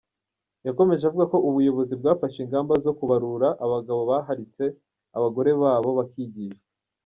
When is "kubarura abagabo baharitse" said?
2.97-4.63